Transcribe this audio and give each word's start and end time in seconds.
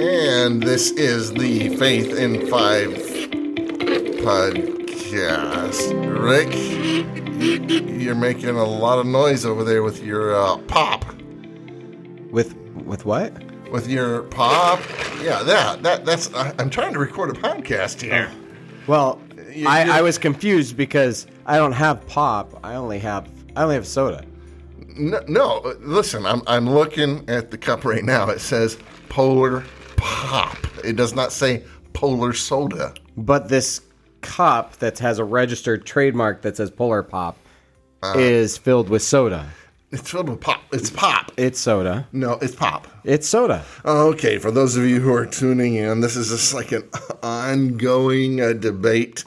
And 0.00 0.62
this 0.62 0.90
is 0.92 1.32
the 1.32 1.76
Faith 1.76 2.16
in 2.16 2.46
Five 2.48 2.90
podcast. 4.22 5.78
Rick, 6.18 6.54
you- 7.38 7.86
you're 8.00 8.14
making 8.14 8.50
a 8.56 8.64
lot 8.64 8.98
of 8.98 9.06
noise 9.06 9.44
over 9.44 9.64
there 9.64 9.82
with 9.82 10.02
your 10.02 10.34
uh, 10.34 10.56
pop. 10.66 11.04
With 12.30 12.54
with 12.86 13.04
what? 13.04 13.32
With 13.70 13.86
your 13.88 14.22
pop. 14.24 14.80
Yeah, 15.22 15.42
that. 15.42 15.82
that 15.82 16.04
that's. 16.06 16.32
I, 16.34 16.54
I'm 16.58 16.70
trying 16.70 16.94
to 16.94 16.98
record 16.98 17.30
a 17.36 17.38
podcast 17.38 18.00
here. 18.00 18.30
Well, 18.86 19.20
You- 19.52 19.68
I, 19.68 19.98
I 19.98 20.02
was 20.02 20.16
confused 20.18 20.76
because 20.76 21.26
I 21.46 21.58
don't 21.58 21.72
have 21.72 22.04
pop. 22.06 22.58
I 22.64 22.74
only 22.76 22.98
have 23.00 23.28
I 23.56 23.62
only 23.64 23.74
have 23.74 23.86
soda. 23.86 24.24
No, 24.96 25.20
no, 25.28 25.74
listen, 25.80 26.24
I'm, 26.26 26.42
I'm 26.46 26.68
looking 26.68 27.24
at 27.28 27.50
the 27.50 27.58
cup 27.58 27.84
right 27.84 28.04
now. 28.04 28.28
It 28.30 28.40
says 28.40 28.76
Polar 29.08 29.64
Pop. 30.02 30.56
It 30.84 30.96
does 30.96 31.14
not 31.14 31.32
say 31.32 31.62
Polar 31.92 32.32
Soda. 32.32 32.92
But 33.16 33.48
this 33.48 33.80
cup 34.20 34.76
that 34.78 34.98
has 34.98 35.18
a 35.18 35.24
registered 35.24 35.86
trademark 35.86 36.42
that 36.42 36.56
says 36.56 36.70
Polar 36.70 37.02
Pop 37.02 37.36
Uh. 38.02 38.14
is 38.16 38.58
filled 38.58 38.88
with 38.88 39.02
soda. 39.02 39.48
It's 39.92 40.10
filled 40.10 40.28
with 40.30 40.40
pop. 40.40 40.62
It's 40.72 40.88
pop. 40.90 41.30
It's 41.36 41.60
soda. 41.60 42.08
No, 42.12 42.32
it's 42.40 42.54
pop. 42.54 42.88
It's 43.04 43.28
soda. 43.28 43.62
Okay, 43.84 44.38
for 44.38 44.50
those 44.50 44.74
of 44.76 44.84
you 44.84 45.00
who 45.00 45.12
are 45.12 45.26
tuning 45.26 45.74
in, 45.74 46.00
this 46.00 46.16
is 46.16 46.30
just 46.30 46.54
like 46.54 46.72
an 46.72 46.88
ongoing 47.22 48.40
uh, 48.40 48.54
debate 48.54 49.24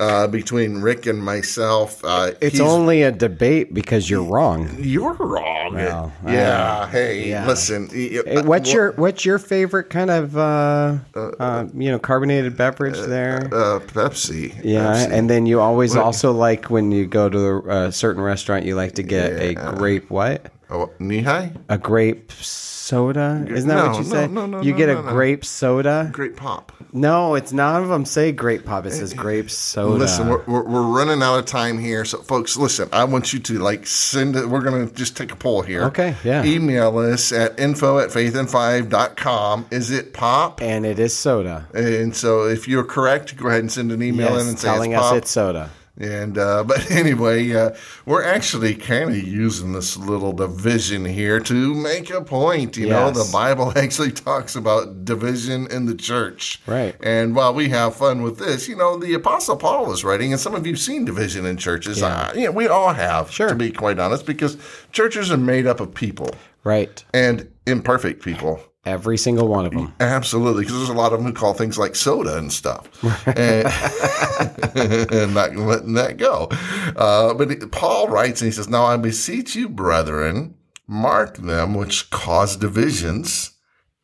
uh, 0.00 0.26
between 0.28 0.78
Rick 0.80 1.06
and 1.06 1.22
myself. 1.22 2.04
Uh, 2.04 2.32
It's 2.40 2.60
only 2.60 3.02
a 3.02 3.12
debate 3.12 3.72
because 3.74 4.08
you're 4.08 4.22
wrong. 4.24 4.68
you're 4.78 5.14
wrong. 5.14 5.74
Well, 5.74 6.12
yeah. 6.26 6.88
Hey, 6.88 7.28
yeah. 7.30 7.46
listen. 7.46 7.88
Uh, 7.92 8.42
What's 8.44 8.70
wh- 8.70 8.74
your 8.74 8.92
what's 8.92 9.24
your 9.24 9.38
favorite 9.38 9.90
kind 9.90 10.10
of 10.10 10.36
uh, 10.36 10.96
uh, 11.14 11.66
you 11.74 11.90
know 11.90 11.98
carbonated 11.98 12.56
beverage 12.56 12.98
there? 12.98 13.46
uh, 13.52 13.80
Pepsi? 13.80 14.54
Yeah, 14.64 14.94
Pepsi. 14.94 15.12
and 15.12 15.28
then 15.28 15.46
you 15.46 15.60
always 15.60 15.94
also 15.96 16.32
like 16.32 16.70
when 16.70 16.90
you 16.92 17.06
go 17.06 17.28
to 17.28 17.70
a 17.70 17.92
certain 17.92 18.22
restaurant, 18.22 18.64
you 18.64 18.74
like 18.76 18.94
to 18.94 19.02
get 19.02 19.32
a 19.40 19.54
grape 19.76 20.10
what? 20.10 20.50
Oh, 20.70 20.90
Nehi? 21.00 21.56
A 21.68 21.78
grape 21.78 22.30
soda? 22.32 23.44
Isn't 23.48 23.68
that 23.68 23.74
No, 23.74 23.86
what 23.88 23.98
you 23.98 24.04
no, 24.04 24.10
say? 24.10 24.26
no, 24.28 24.46
no, 24.46 24.60
you 24.62 24.74
get 24.74 24.88
no, 24.88 25.00
a 25.00 25.02
no. 25.02 25.10
grape 25.12 25.44
soda? 25.44 26.10
Grape 26.12 26.36
pop. 26.36 26.72
No, 26.92 27.34
it's 27.34 27.52
none 27.52 27.82
of 27.82 27.88
them 27.88 28.04
say 28.04 28.32
grape 28.32 28.64
pop. 28.64 28.86
It 28.86 28.92
says 28.92 29.12
grape 29.14 29.50
soda. 29.50 29.94
Listen, 29.96 30.28
we're, 30.28 30.42
we're, 30.46 30.62
we're 30.64 30.82
running 30.86 31.22
out 31.22 31.38
of 31.38 31.46
time 31.46 31.78
here. 31.78 32.04
So, 32.04 32.18
folks, 32.22 32.56
listen, 32.56 32.88
I 32.92 33.04
want 33.04 33.32
you 33.32 33.38
to 33.40 33.58
like 33.58 33.86
send 33.86 34.36
it. 34.36 34.48
We're 34.48 34.62
going 34.62 34.88
to 34.88 34.94
just 34.94 35.16
take 35.16 35.32
a 35.32 35.36
poll 35.36 35.62
here. 35.62 35.84
Okay, 35.84 36.14
yeah. 36.24 36.44
Email 36.44 36.96
us 36.98 37.32
at 37.32 37.58
info 37.60 37.98
at 37.98 38.10
faithin5.com. 38.10 39.66
Is 39.70 39.90
it 39.90 40.12
pop? 40.12 40.60
and 40.62 40.84
it 40.86 40.98
is 40.98 41.14
soda. 41.16 41.68
And 41.74 42.14
so 42.16 42.46
if 42.46 42.66
you're 42.68 42.84
correct, 42.84 43.36
go 43.36 43.48
ahead 43.48 43.60
and 43.60 43.70
send 43.72 43.92
an 43.92 44.02
email 44.02 44.38
in 44.38 44.48
and 44.48 44.58
say 44.58 44.68
telling 44.68 44.92
it's 44.92 45.00
us 45.02 45.08
pop. 45.08 45.16
it's 45.16 45.30
soda. 45.30 45.70
And 46.00 46.38
uh, 46.38 46.64
but 46.66 46.90
anyway, 46.90 47.52
uh, 47.52 47.70
we're 48.06 48.22
actually 48.24 48.74
kind 48.74 49.10
of 49.10 49.16
using 49.18 49.72
this 49.72 49.96
little 49.96 50.32
division 50.32 51.04
here 51.04 51.40
to 51.40 51.74
make 51.74 52.10
a 52.10 52.22
point. 52.22 52.76
You 52.76 52.88
know, 52.88 53.10
the 53.10 53.28
Bible 53.32 53.72
actually 53.76 54.12
talks 54.12 54.54
about 54.56 55.04
division 55.04 55.66
in 55.70 55.86
the 55.86 55.94
church, 55.94 56.60
Right. 56.66 56.94
And 57.02 57.34
while 57.34 57.52
we 57.52 57.68
have 57.70 57.96
fun 57.96 58.22
with 58.22 58.38
this, 58.38 58.68
you 58.68 58.76
know, 58.76 58.96
the 58.98 59.14
Apostle 59.14 59.56
Paul 59.56 59.90
is 59.92 60.04
writing, 60.04 60.32
and 60.32 60.40
some 60.40 60.54
of 60.54 60.66
you've 60.66 60.78
seen 60.78 61.04
division 61.04 61.44
in 61.46 61.56
churches. 61.56 62.00
Yeah. 62.00 62.06
Uh, 62.06 62.32
yeah, 62.34 62.48
we 62.50 62.68
all 62.68 62.92
have, 62.92 63.30
Sure. 63.30 63.48
to 63.48 63.54
be 63.54 63.70
quite 63.72 63.98
honest, 63.98 64.24
because 64.26 64.56
churches 64.92 65.30
are 65.32 65.36
made 65.36 65.66
up 65.66 65.80
of 65.80 65.94
people 65.94 66.30
Right. 66.64 67.04
and 67.12 67.48
imperfect 67.66 68.22
people. 68.22 68.60
Every 68.84 69.18
single 69.18 69.48
one 69.48 69.66
of 69.66 69.72
them. 69.72 69.92
Absolutely, 70.00 70.62
because 70.62 70.76
there's 70.78 70.88
a 70.88 70.94
lot 70.94 71.12
of 71.12 71.18
them 71.18 71.26
who 71.28 71.34
call 71.34 71.52
things 71.52 71.76
like 71.78 71.94
soda 71.94 72.38
and 72.38 72.50
stuff, 72.52 72.88
and, 73.26 73.66
and 75.12 75.34
not 75.34 75.54
letting 75.56 75.94
that 75.94 76.16
go. 76.16 76.48
Uh, 76.96 77.34
but 77.34 77.50
it- 77.50 77.70
Paul 77.70 78.08
writes, 78.08 78.40
and 78.40 78.46
he 78.46 78.52
says, 78.52 78.68
"Now 78.68 78.84
I 78.84 78.96
beseech 78.96 79.54
you, 79.54 79.68
brethren, 79.68 80.54
mark 80.86 81.36
them 81.36 81.74
which 81.74 82.08
cause 82.10 82.56
divisions 82.56 83.52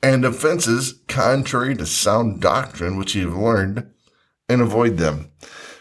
and 0.02 0.24
offenses 0.24 1.00
contrary 1.08 1.74
to 1.76 1.86
sound 1.86 2.40
doctrine 2.42 2.96
which 2.98 3.14
you've 3.14 3.36
learned, 3.36 3.86
and 4.48 4.60
avoid 4.60 4.98
them." 4.98 5.30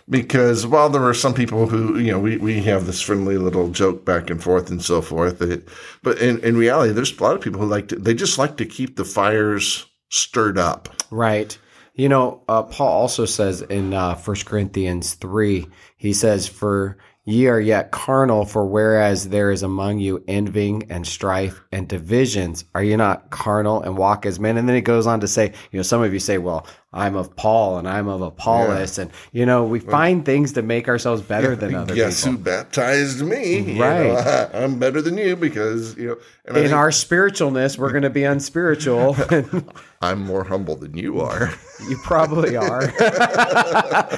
Because 0.10 0.68
while 0.68 0.90
there 0.90 1.04
are 1.04 1.14
some 1.14 1.34
people 1.34 1.68
who, 1.68 1.98
you 1.98 2.12
know, 2.12 2.20
we, 2.20 2.38
we 2.38 2.62
have 2.64 2.86
this 2.86 3.02
friendly 3.02 3.38
little 3.38 3.70
joke 3.70 4.04
back 4.04 4.30
and 4.30 4.44
forth 4.44 4.70
and 4.70 4.84
so 4.84 5.02
forth, 5.02 5.42
it, 5.42 5.68
but 6.02 6.18
in, 6.20 6.40
in 6.42 6.58
reality, 6.58 6.92
there's 6.92 7.18
a 7.18 7.24
lot 7.24 7.36
of 7.36 7.42
people 7.42 7.62
who 7.62 7.68
like 7.68 7.88
to, 7.88 7.96
they 7.96 8.14
just 8.14 8.38
like 8.38 8.58
to 8.58 8.66
keep 8.66 8.98
the 8.98 9.06
fires 9.06 9.86
stirred 10.10 10.58
up. 10.58 10.90
Right. 11.10 11.58
You 11.96 12.10
know, 12.10 12.42
uh, 12.48 12.64
Paul 12.64 12.88
also 12.88 13.26
says 13.26 13.62
in 13.62 13.94
uh, 13.94 14.16
1 14.16 14.38
Corinthians 14.46 15.14
3, 15.14 15.68
he 15.96 16.12
says, 16.12 16.48
For 16.48 16.98
ye 17.24 17.48
are 17.48 17.60
yet 17.60 17.92
carnal, 17.92 18.46
for 18.46 18.66
whereas 18.66 19.30
there 19.30 19.52
is 19.52 19.64
among 19.64 20.00
you 20.00 20.24
envying 20.28 20.88
and 20.90 21.06
strife 21.08 21.62
and 21.72 21.88
divisions, 21.88 22.66
are 22.74 22.84
you 22.84 22.98
not 22.98 23.30
carnal 23.30 23.82
and 23.84 23.98
walk 23.98 24.26
as 24.26 24.40
men? 24.40 24.58
And 24.58 24.68
then 24.68 24.76
he 24.76 24.82
goes 24.82 25.08
on 25.08 25.20
to 25.20 25.28
say, 25.28 25.54
you 25.72 25.78
know, 25.78 25.84
some 25.84 26.02
of 26.02 26.14
you 26.14 26.20
say, 26.20 26.40
well, 26.40 26.68
I'm 26.94 27.16
of 27.16 27.36
Paul 27.36 27.80
and 27.80 27.88
I'm 27.88 28.08
of 28.08 28.22
Apollos. 28.22 28.98
And, 29.00 29.10
you 29.32 29.46
know, 29.46 29.64
we 29.66 29.80
find 29.80 30.24
things 30.24 30.54
to 30.54 30.62
make 30.62 30.88
ourselves 30.88 31.22
better 31.22 31.56
than 31.56 31.74
other 31.74 31.96
Guess 31.96 32.24
people. 32.24 32.38
who 32.38 32.44
baptized 32.44 33.22
me? 33.26 33.74
You 33.74 33.82
Right. 33.82 34.14
know, 34.14 34.50
I'm 34.54 34.78
better 34.78 35.02
than 35.02 35.18
you 35.18 35.36
because, 35.36 35.98
you 35.98 36.10
know, 36.10 36.18
and 36.46 36.58
In 36.58 36.64
think 36.66 36.76
our 36.76 36.90
spiritualness, 36.90 37.78
we're 37.78 37.92
going 37.92 38.04
to 38.04 38.10
be 38.10 38.24
unspiritual. 38.26 39.16
I'm 40.02 40.22
more 40.22 40.44
humble 40.44 40.76
than 40.76 40.96
you 40.98 41.22
are. 41.22 41.50
you 41.90 41.98
probably 42.04 42.56
are. 42.58 42.92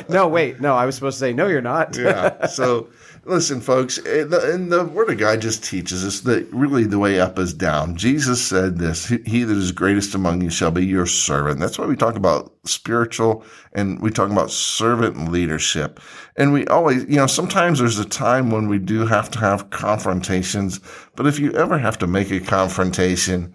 no, 0.09 0.27
wait. 0.27 0.59
No, 0.59 0.75
I 0.75 0.85
was 0.85 0.95
supposed 0.95 1.15
to 1.15 1.19
say, 1.19 1.33
no, 1.33 1.47
you're 1.47 1.61
not. 1.61 1.95
yeah. 1.95 2.47
So 2.47 2.89
listen, 3.25 3.61
folks, 3.61 3.97
and 3.99 4.31
the, 4.31 4.53
and 4.53 4.71
the 4.71 4.85
Word 4.85 5.09
of 5.11 5.17
God 5.17 5.41
just 5.41 5.63
teaches 5.63 6.03
us 6.03 6.21
that 6.21 6.47
really 6.51 6.85
the 6.85 6.99
way 6.99 7.19
up 7.19 7.37
is 7.39 7.53
down. 7.53 7.95
Jesus 7.95 8.43
said 8.43 8.77
this: 8.79 9.07
"He 9.07 9.19
he 9.25 9.43
that 9.43 9.55
is 9.55 9.71
greatest 9.71 10.15
among 10.15 10.41
you 10.41 10.49
shall 10.49 10.71
be 10.71 10.85
your 10.85 11.05
servant." 11.05 11.59
That's 11.59 11.77
why 11.77 11.85
we 11.85 11.95
talk 11.95 12.15
about 12.15 12.51
spiritual 12.67 13.43
and 13.73 13.99
we 14.01 14.11
talk 14.11 14.31
about 14.31 14.51
servant 14.51 15.31
leadership. 15.31 15.99
And 16.35 16.53
we 16.53 16.65
always, 16.67 17.03
you 17.03 17.17
know, 17.17 17.27
sometimes 17.27 17.79
there's 17.79 17.99
a 17.99 18.05
time 18.05 18.51
when 18.51 18.67
we 18.67 18.79
do 18.79 19.05
have 19.05 19.29
to 19.31 19.39
have 19.39 19.69
confrontations. 19.69 20.79
But 21.15 21.27
if 21.27 21.39
you 21.39 21.51
ever 21.53 21.77
have 21.77 21.97
to 21.99 22.07
make 22.07 22.31
a 22.31 22.39
confrontation, 22.39 23.53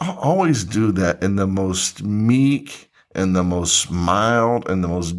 always 0.00 0.64
do 0.64 0.92
that 0.92 1.22
in 1.22 1.36
the 1.36 1.46
most 1.46 2.02
meek 2.02 2.90
and 3.14 3.34
the 3.34 3.44
most 3.44 3.90
mild 3.90 4.68
and 4.68 4.84
the 4.84 4.88
most 4.88 5.16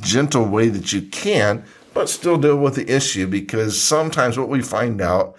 gentle 0.00 0.46
way 0.46 0.68
that 0.68 0.92
you 0.92 1.02
can, 1.02 1.64
but 1.92 2.08
still 2.08 2.38
deal 2.38 2.56
with 2.56 2.74
the 2.74 2.90
issue 2.90 3.26
because 3.26 3.80
sometimes 3.80 4.38
what 4.38 4.48
we 4.48 4.62
find 4.62 5.00
out 5.00 5.36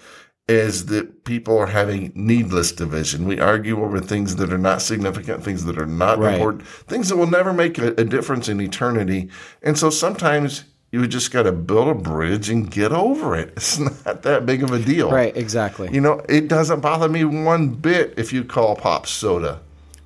is 0.48 0.86
that 0.88 1.24
people 1.24 1.58
are 1.58 1.66
having 1.68 2.12
needless 2.14 2.72
division. 2.72 3.26
We 3.28 3.40
argue 3.40 3.84
over 3.84 4.00
things 4.00 4.36
that 4.36 4.54
are 4.54 4.60
not 4.60 4.82
significant, 4.82 5.44
things 5.44 5.66
that 5.66 5.78
are 5.80 5.88
not 5.88 6.20
Right. 6.20 6.36
important, 6.36 6.68
things 6.68 7.10
that 7.10 7.18
will 7.18 7.26
never 7.28 7.52
make 7.52 7.80
a, 7.80 7.88
a 8.00 8.04
difference 8.04 8.48
in 8.48 8.62
eternity. 8.62 9.30
And 9.64 9.78
so 9.78 9.90
sometimes 9.90 10.66
you 10.92 11.08
just 11.08 11.32
got 11.32 11.44
to 11.44 11.52
build 11.52 11.88
a 11.88 11.96
bridge 11.96 12.50
and 12.50 12.70
get 12.70 12.92
over 12.92 13.36
it. 13.36 13.54
It's 13.58 13.80
not 13.80 14.22
that 14.22 14.46
big 14.46 14.62
of 14.62 14.72
a 14.72 14.80
deal. 14.80 15.10
Right, 15.12 15.36
exactly. 15.36 15.90
You 15.92 16.00
know, 16.00 16.22
it 16.30 16.48
doesn't 16.48 16.80
bother 16.82 17.10
me 17.10 17.26
one 17.26 17.70
bit 17.70 18.14
if 18.18 18.32
you 18.32 18.44
call 18.44 18.76
pop 18.76 19.08
soda. 19.08 19.62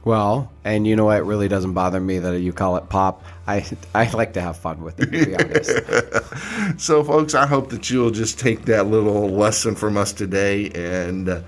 Well, 0.10 0.52
and 0.64 0.88
you 0.88 0.96
know 0.96 1.06
what? 1.06 1.20
It 1.20 1.26
really 1.26 1.48
doesn't 1.48 1.74
bother 1.74 2.00
me 2.00 2.18
that 2.18 2.40
you 2.40 2.52
call 2.52 2.78
it 2.78 2.90
pop. 2.90 3.24
I 3.46 3.64
I 3.94 4.10
like 4.10 4.34
to 4.34 4.42
have 4.42 4.58
fun 4.58 4.82
with 4.82 5.00
it, 5.00 5.12
to 5.12 5.26
be 5.26 5.36
honest. 5.36 6.80
So, 6.82 7.04
folks, 7.04 7.36
I 7.36 7.46
hope 7.46 7.70
that 7.70 7.92
you'll 7.92 8.10
just 8.10 8.40
take 8.40 8.66
that 8.66 8.88
little 8.88 9.30
lesson 9.30 9.76
from 9.76 9.98
us 9.98 10.12
today 10.12 10.72
and 10.72 11.30
uh, 11.30 11.42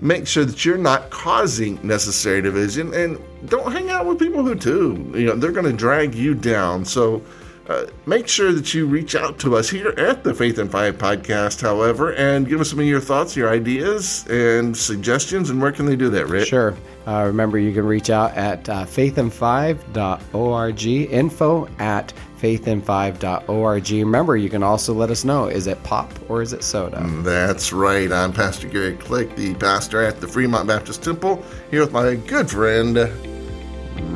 make 0.00 0.26
sure 0.26 0.46
that 0.46 0.64
you're 0.64 0.78
not 0.78 1.10
causing 1.10 1.78
necessary 1.86 2.40
division 2.40 2.94
and 2.94 3.18
don't 3.46 3.72
hang 3.72 3.90
out 3.90 4.06
with 4.06 4.18
people 4.18 4.42
who 4.42 4.54
do. 4.54 5.12
You 5.14 5.26
know, 5.26 5.36
they're 5.36 5.52
going 5.52 5.70
to 5.70 5.72
drag 5.76 6.14
you 6.14 6.34
down. 6.34 6.86
So, 6.86 7.22
uh, 7.68 7.86
make 8.06 8.28
sure 8.28 8.52
that 8.52 8.72
you 8.72 8.86
reach 8.86 9.14
out 9.14 9.38
to 9.40 9.56
us 9.56 9.68
here 9.68 9.88
at 9.98 10.24
the 10.24 10.32
Faith 10.32 10.58
in 10.58 10.68
Five 10.68 10.96
podcast, 10.98 11.60
however, 11.60 12.14
and 12.14 12.48
give 12.48 12.60
us 12.60 12.70
some 12.70 12.80
of 12.80 12.86
your 12.86 13.00
thoughts, 13.00 13.36
your 13.36 13.50
ideas, 13.50 14.26
and 14.28 14.76
suggestions. 14.76 15.50
And 15.50 15.60
where 15.60 15.72
can 15.72 15.86
they 15.86 15.96
do 15.96 16.08
that, 16.10 16.26
Rick? 16.28 16.48
Sure. 16.48 16.74
Uh, 17.06 17.24
remember, 17.26 17.58
you 17.58 17.72
can 17.72 17.86
reach 17.86 18.10
out 18.10 18.36
at 18.36 18.68
uh, 18.68 18.84
faithin5.org, 18.84 20.86
info 20.86 21.68
at 21.78 22.12
faithin5.org. 22.40 23.90
Remember, 23.90 24.36
you 24.36 24.48
can 24.48 24.62
also 24.62 24.94
let 24.94 25.10
us 25.10 25.24
know 25.24 25.46
is 25.46 25.66
it 25.66 25.82
pop 25.82 26.12
or 26.30 26.42
is 26.42 26.52
it 26.52 26.62
soda? 26.62 27.02
That's 27.22 27.72
right. 27.72 28.10
I'm 28.12 28.32
Pastor 28.32 28.68
Gary 28.68 28.96
Click, 28.96 29.34
the 29.36 29.54
pastor 29.54 30.02
at 30.02 30.20
the 30.20 30.28
Fremont 30.28 30.68
Baptist 30.68 31.02
Temple, 31.02 31.42
here 31.70 31.80
with 31.80 31.92
my 31.92 32.14
good 32.14 32.50
friend, 32.50 32.96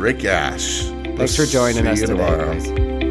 Rick 0.00 0.24
Ash. 0.24 0.82
Thanks 1.16 1.36
for 1.36 1.44
joining 1.44 1.86
us 1.86 2.00
today, 2.00 2.12
tomorrow. 2.12 2.54
guys. 2.58 3.01